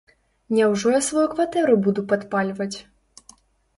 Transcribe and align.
Няўжо 0.59 0.93
я 0.95 1.01
сваю 1.09 1.27
кватэру 1.35 1.75
буду 1.89 2.07
падпальваць. 2.15 2.75